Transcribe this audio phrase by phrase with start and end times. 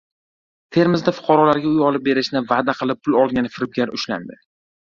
[0.77, 4.43] Termizda fuqarolarga uy olib berishni va’da qilib, pul olgan firibgar ushlandi